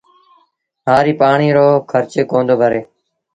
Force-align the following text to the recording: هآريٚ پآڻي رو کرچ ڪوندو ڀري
هآريٚ 0.87 1.19
پآڻي 1.19 1.49
رو 1.57 1.67
کرچ 1.91 2.13
ڪوندو 2.31 2.55
ڀري 2.61 2.81